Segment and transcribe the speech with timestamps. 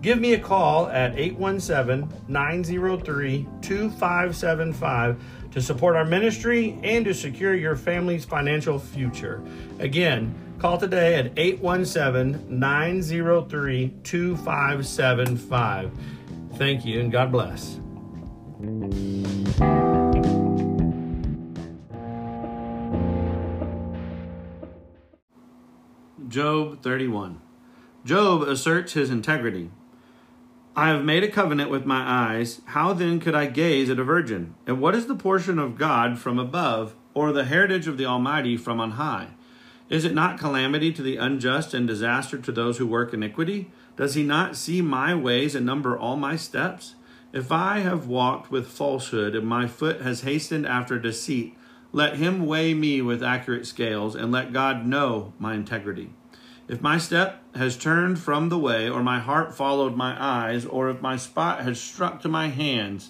[0.00, 7.54] Give me a call at 817 903 2575 to support our ministry and to secure
[7.54, 9.42] your family's financial future.
[9.80, 15.90] Again, call today at 817 903 2575.
[16.54, 17.80] Thank you and God bless.
[26.28, 27.40] Job 31.
[28.04, 29.70] Job asserts his integrity.
[30.78, 32.60] I have made a covenant with my eyes.
[32.66, 34.54] How then could I gaze at a virgin?
[34.64, 38.56] And what is the portion of God from above, or the heritage of the Almighty
[38.56, 39.30] from on high?
[39.90, 43.72] Is it not calamity to the unjust and disaster to those who work iniquity?
[43.96, 46.94] Does he not see my ways and number all my steps?
[47.32, 51.58] If I have walked with falsehood and my foot has hastened after deceit,
[51.90, 56.10] let him weigh me with accurate scales and let God know my integrity.
[56.68, 60.90] If my step has turned from the way, or my heart followed my eyes, or
[60.90, 63.08] if my spot has struck to my hands,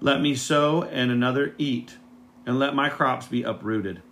[0.00, 1.98] let me sow and another eat,
[2.44, 4.02] and let my crops be uprooted.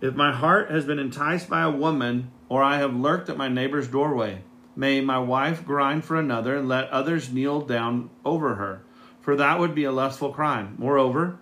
[0.00, 3.48] If my heart has been enticed by a woman, or I have lurked at my
[3.48, 4.42] neighbor's doorway,
[4.76, 8.82] may my wife grind for another, and let others kneel down over her,
[9.20, 10.76] for that would be a lustful crime.
[10.78, 11.40] Moreover,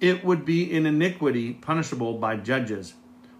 [0.00, 2.94] it would be an iniquity punishable by judges,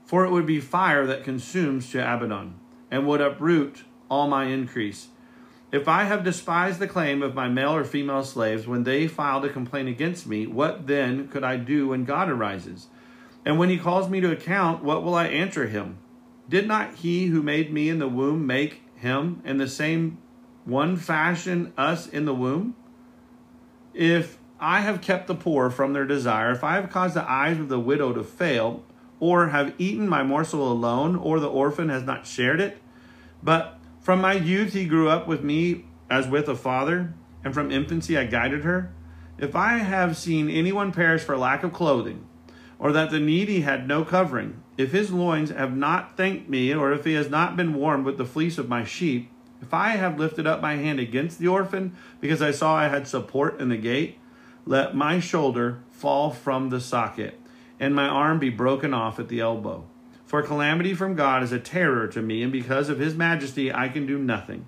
[0.05, 2.61] for it would be fire that consumes to Abaddon
[2.91, 5.09] and would uproot all my increase.
[5.73, 9.45] If I have despised the claim of my male or female slaves when they filed
[9.45, 12.87] a complaint against me, what then could I do when God arises?
[13.45, 15.99] And when he calls me to account, what will I answer him?
[16.49, 20.19] Did not he who made me in the womb make him in the same
[20.65, 22.77] one fashion us in the womb?
[23.93, 27.59] If I have kept the poor from their desire, if I have caused the eyes
[27.59, 28.85] of the widow to fail,
[29.21, 32.79] or have eaten my morsel alone, or the orphan has not shared it.
[33.43, 37.71] But from my youth he grew up with me as with a father, and from
[37.71, 38.93] infancy I guided her.
[39.39, 42.27] If I have seen anyone perish for lack of clothing,
[42.79, 46.93] or that the needy had no covering, if his loins have not thanked me, or
[46.93, 49.31] if he has not been warmed with the fleece of my sheep,
[49.63, 53.09] if I have lifted up my hand against the orphan, because I saw I had
[53.09, 54.19] support in the gate,
[54.67, 57.41] let my shoulder fall from the socket
[57.79, 59.85] and my arm be broken off at the elbow.
[60.25, 63.89] For calamity from God is a terror to me, and because of his majesty I
[63.89, 64.67] can do nothing.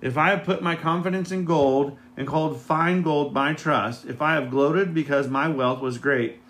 [0.00, 4.20] If I have put my confidence in gold and called fine gold my trust, if
[4.22, 6.40] I have gloated because my wealth was great,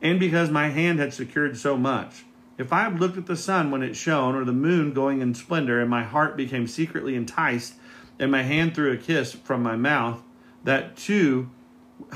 [0.00, 2.24] and because my hand had secured so much,
[2.56, 5.34] if I have looked at the sun when it shone, or the moon going in
[5.34, 7.74] splendor, and my heart became secretly enticed,
[8.18, 10.22] and my hand threw a kiss from my mouth,
[10.62, 11.50] that too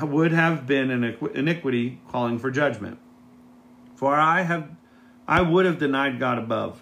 [0.01, 2.99] would have been an iniquity calling for judgment.
[3.99, 4.69] For I have
[5.27, 6.81] I would have denied God above.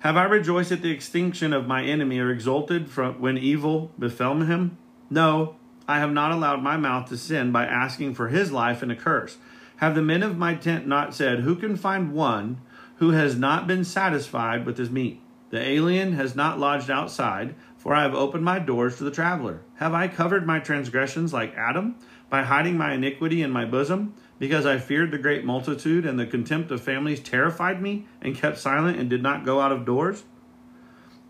[0.00, 4.38] Have I rejoiced at the extinction of my enemy or exulted from when evil befell
[4.38, 4.76] him?
[5.08, 5.56] No,
[5.88, 8.94] I have not allowed my mouth to sin by asking for his life in a
[8.94, 9.38] curse.
[9.76, 12.60] Have the men of my tent not said, Who can find one
[12.96, 15.22] who has not been satisfied with his meat?
[15.48, 19.62] The alien has not lodged outside, for I have opened my doors to the traveler.
[19.76, 21.96] Have I covered my transgressions like Adam?
[22.30, 24.14] by hiding my iniquity in my bosom?
[24.38, 28.58] Because I feared the great multitude, and the contempt of families terrified me, and kept
[28.58, 30.24] silent and did not go out of doors?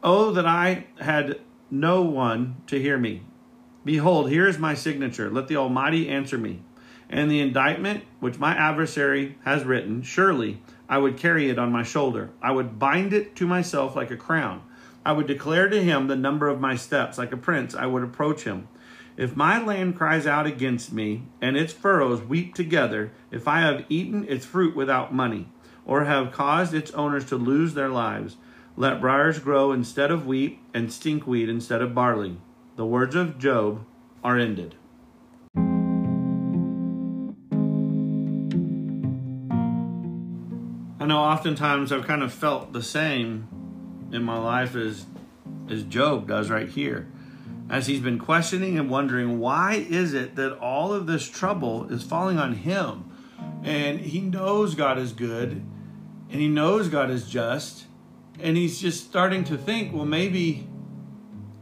[0.03, 1.41] Oh, that I had
[1.71, 3.23] no one to hear me.
[3.85, 5.31] Behold, here is my signature.
[5.31, 6.63] Let the Almighty answer me.
[7.09, 11.83] And the indictment which my adversary has written, surely I would carry it on my
[11.83, 12.31] shoulder.
[12.43, 14.63] I would bind it to myself like a crown.
[15.05, 17.19] I would declare to him the number of my steps.
[17.19, 18.69] Like a prince, I would approach him.
[19.17, 23.85] If my land cries out against me, and its furrows weep together, if I have
[23.89, 25.49] eaten its fruit without money,
[25.85, 28.37] or have caused its owners to lose their lives,
[28.77, 32.37] let briars grow instead of wheat, and stinkweed instead of barley.
[32.77, 33.85] The words of Job
[34.23, 34.77] are ended.
[41.01, 43.49] I know oftentimes I've kind of felt the same
[44.13, 45.07] in my life as
[45.71, 47.09] as Job does right here.
[47.71, 52.03] As he's been questioning and wondering why is it that all of this trouble is
[52.03, 53.11] falling on him?
[53.63, 55.63] And he knows God is good
[56.31, 57.85] and he knows God is just
[58.41, 60.67] and he's just starting to think, well maybe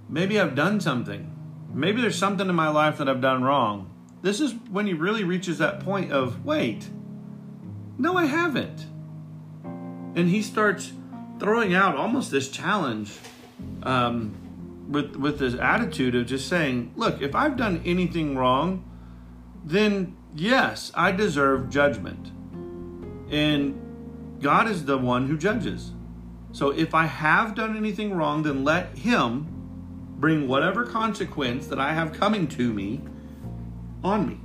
[0.09, 1.33] maybe I've done something.
[1.73, 3.93] Maybe there's something in my life that I've done wrong.
[4.23, 6.89] This is when he really reaches that point of, wait,
[7.99, 8.87] no, I haven't.
[9.63, 10.93] And he starts
[11.39, 13.13] throwing out almost this challenge
[13.83, 14.35] um,
[14.89, 18.85] with, with this attitude of just saying, look, if I've done anything wrong,
[19.65, 22.31] then yes, I deserve judgment.
[23.31, 25.93] And God is the one who judges.
[26.53, 29.49] So if I have done anything wrong, then let Him
[30.19, 33.03] bring whatever consequence that I have coming to me
[34.03, 34.41] on me.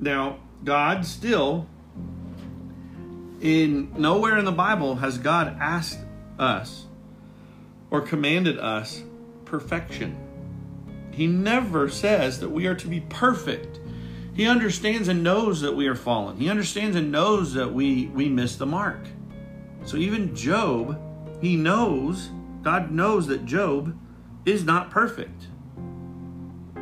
[0.00, 1.66] Now, God still,
[3.42, 5.98] in nowhere in the Bible has God asked
[6.38, 6.86] us
[7.90, 9.02] or commanded us
[9.44, 10.16] perfection.
[11.10, 13.80] He never says that we are to be perfect.
[14.32, 16.38] He understands and knows that we are fallen.
[16.38, 19.00] He understands and knows that we, we miss the mark.
[19.84, 20.98] So even Job,
[21.42, 22.30] he knows,
[22.62, 23.98] God knows that Job
[24.46, 25.48] is not perfect.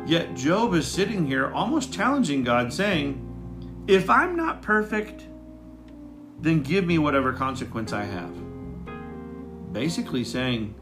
[0.05, 5.25] Yet Job is sitting here almost challenging God, saying, If I'm not perfect,
[6.41, 8.33] then give me whatever consequence I have.
[9.71, 10.75] Basically saying,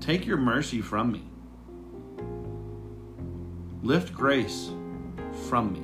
[0.00, 1.24] Take your mercy from me,
[3.82, 4.70] lift grace
[5.48, 5.82] from me.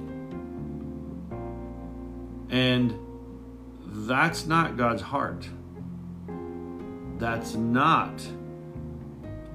[2.50, 2.96] And
[3.82, 5.48] that's not God's heart.
[7.18, 8.22] That's not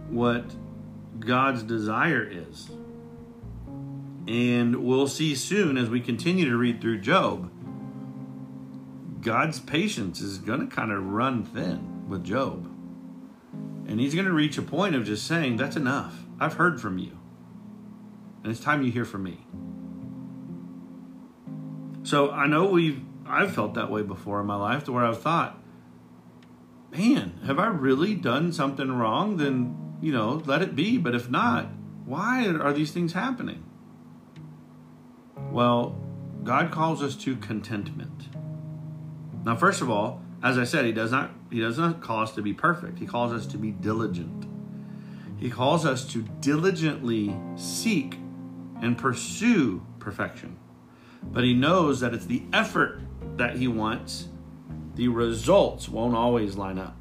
[0.10, 0.46] what
[1.20, 2.70] God's desire is.
[4.28, 7.50] And we'll see soon as we continue to read through Job,
[9.22, 12.66] God's patience is going to kind of run thin with Job.
[13.88, 16.26] And he's going to reach a point of just saying, That's enough.
[16.40, 17.18] I've heard from you.
[18.44, 19.46] And it's time you hear from me.
[22.04, 25.22] So I know we've I've felt that way before in my life to where I've
[25.22, 25.62] thought,
[26.92, 29.38] man, have I really done something wrong?
[29.38, 30.98] Then you know, let it be.
[30.98, 31.68] But if not,
[32.06, 33.64] why are these things happening?
[35.52, 36.00] Well,
[36.44, 38.30] God calls us to contentment.
[39.46, 42.32] Now, first of all, as I said, He does not He does not call us
[42.36, 43.00] to be perfect.
[43.00, 44.46] He calls us to be diligent.
[45.40, 48.18] He calls us to diligently seek
[48.82, 50.58] and pursue perfection.
[51.24, 53.02] But He knows that it's the effort
[53.38, 54.28] that He wants.
[54.96, 56.96] The results won't always line up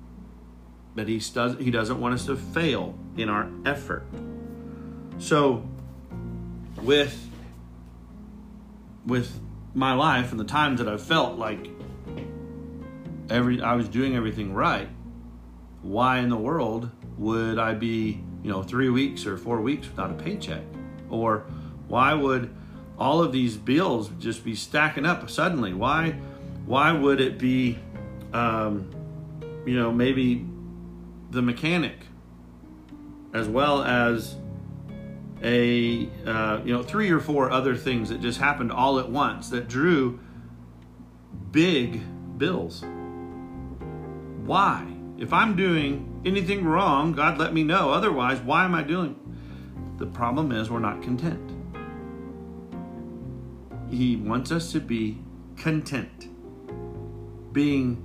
[0.99, 4.03] but he does he doesn't want us to fail in our effort.
[5.19, 5.65] So
[6.83, 7.31] with
[9.07, 9.39] with
[9.75, 11.71] my life and the times that I've felt like
[13.31, 14.89] every I was doing everything right,
[15.83, 20.11] why in the world would I be, you know, 3 weeks or 4 weeks without
[20.11, 20.63] a paycheck?
[21.11, 21.47] Or
[21.89, 22.55] why would
[22.99, 25.73] all of these bills just be stacking up suddenly?
[25.73, 26.13] Why
[26.67, 27.79] why would it be
[28.33, 28.91] um,
[29.65, 30.47] you know, maybe
[31.31, 31.97] the mechanic,
[33.35, 34.37] as well as
[35.43, 39.51] a uh, you know three or four other things that just happened all at once
[39.51, 40.19] that drew
[41.51, 42.01] big
[42.39, 42.85] bills.
[44.49, 44.87] Why?
[45.19, 47.91] If I'm doing anything wrong, God let me know.
[47.91, 49.15] Otherwise, why am I doing?
[49.99, 51.53] The problem is we're not content.
[53.91, 55.19] He wants us to be
[55.59, 56.29] content,
[57.53, 58.03] being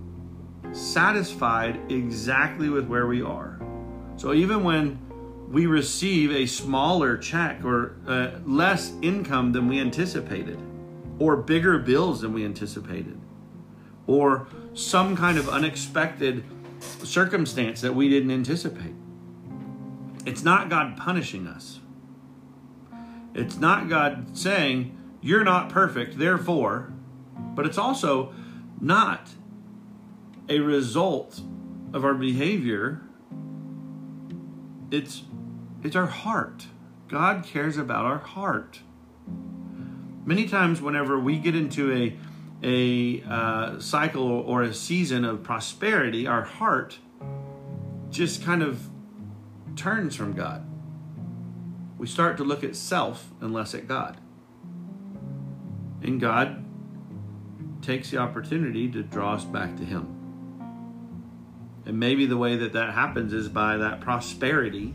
[0.73, 3.62] satisfied exactly with where we are.
[4.17, 5.00] So even when
[5.50, 10.59] we receive a smaller check or uh, less income than we anticipated,
[11.19, 13.17] or bigger bills than we anticipated,
[14.07, 16.43] or some kind of unexpected
[16.79, 18.93] circumstance that we didn't anticipate.
[20.25, 21.79] It's not God punishing us.
[23.33, 26.93] It's not God saying, You're not perfect, therefore,
[27.55, 28.33] but it's also
[28.79, 29.29] not
[30.49, 31.41] a result
[31.93, 33.01] of our behavior.
[34.91, 35.23] It's
[35.83, 36.67] it's our heart.
[37.07, 38.79] God cares about our heart.
[40.25, 42.17] Many times, whenever we get into a
[42.63, 46.98] a uh, cycle or a season of prosperity, our heart
[48.10, 48.89] just kind of
[49.75, 50.65] turns from God.
[51.98, 54.17] We start to look at self and less at God.
[56.01, 56.63] And God
[57.82, 60.10] takes the opportunity to draw us back to Him.
[61.86, 64.93] And maybe the way that that happens is by that prosperity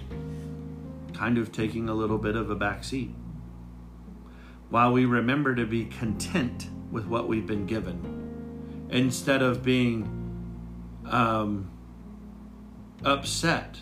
[1.12, 3.10] kind of taking a little bit of a back seat.
[4.70, 10.04] While we remember to be content with what we've been given, instead of being
[11.06, 11.70] um,
[13.04, 13.78] upset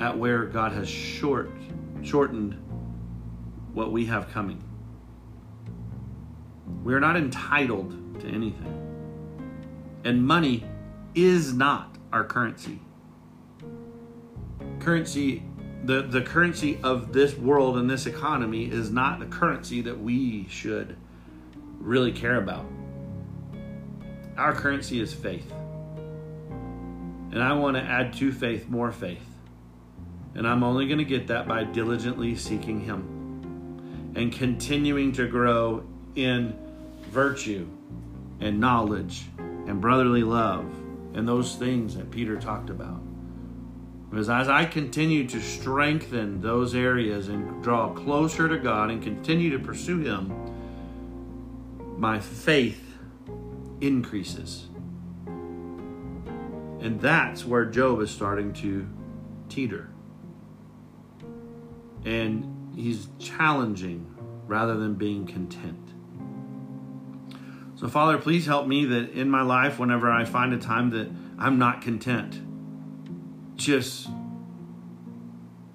[0.00, 1.50] at where God has short,
[2.02, 2.54] shortened
[3.72, 4.62] what we have coming.
[6.82, 8.78] We are not entitled to anything.
[10.04, 10.64] And money
[11.14, 12.80] is not our currency.
[14.80, 15.44] Currency
[15.84, 20.46] the, the currency of this world and this economy is not the currency that we
[20.48, 20.96] should
[21.82, 22.64] really care about.
[24.36, 25.50] Our currency is faith.
[27.32, 29.26] And I want to add to faith more faith.
[30.34, 35.84] And I'm only going to get that by diligently seeking Him and continuing to grow
[36.14, 36.56] in
[37.10, 37.68] virtue
[38.40, 40.64] and knowledge and brotherly love
[41.14, 43.00] and those things that Peter talked about.
[44.10, 49.50] Because as I continue to strengthen those areas and draw closer to God and continue
[49.50, 50.51] to pursue Him,
[52.02, 52.98] my faith
[53.80, 54.66] increases.
[55.24, 58.88] And that's where Job is starting to
[59.48, 59.88] teeter.
[62.04, 64.16] And he's challenging
[64.48, 65.78] rather than being content.
[67.76, 71.08] So, Father, please help me that in my life, whenever I find a time that
[71.38, 72.40] I'm not content,
[73.54, 74.08] just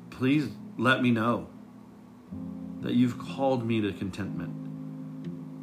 [0.09, 1.47] please let me know
[2.81, 4.66] that you've called me to contentment.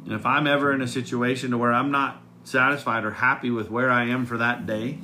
[0.05, 3.71] And if I'm ever in a situation to where I'm not satisfied or happy with
[3.71, 4.99] where I am for that day,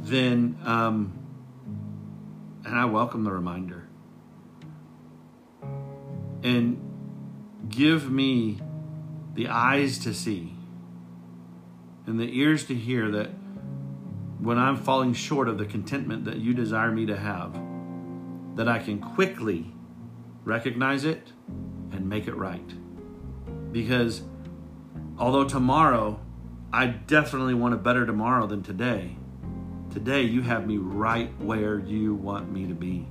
[0.00, 1.18] then, um,
[2.64, 3.88] and I welcome the reminder.
[6.42, 6.80] And
[7.68, 8.60] give me
[9.34, 10.54] the eyes to see
[12.06, 13.30] and the ears to hear that
[14.40, 17.58] when I'm falling short of the contentment that you desire me to have,
[18.56, 19.72] that I can quickly
[20.44, 21.32] recognize it
[21.92, 22.74] and make it right.
[23.74, 24.22] Because
[25.18, 26.20] although tomorrow,
[26.72, 29.16] I definitely want a better tomorrow than today,
[29.92, 33.08] today you have me right where you want me to be.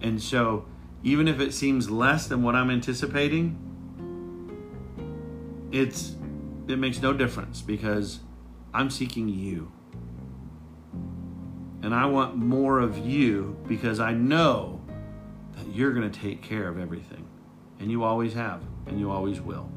[0.00, 0.66] And so,
[1.04, 3.56] even if it seems less than what I'm anticipating,
[5.70, 6.16] it's
[6.66, 8.18] it makes no difference because
[8.74, 9.70] I'm seeking you.
[11.82, 14.80] And I want more of you because I know
[15.56, 17.24] that you're going to take care of everything.
[17.80, 19.70] And you always have, and you always will.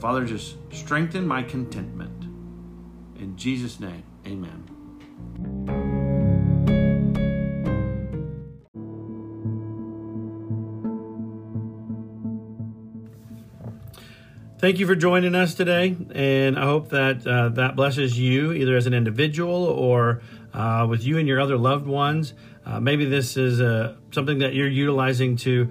[0.00, 2.24] Father, just strengthen my contentment.
[3.18, 4.64] In Jesus' name, amen.
[14.58, 18.76] Thank you for joining us today, and I hope that uh, that blesses you either
[18.76, 22.34] as an individual or uh, with you and your other loved ones.
[22.64, 25.70] Uh, maybe this is uh, something that you're utilizing to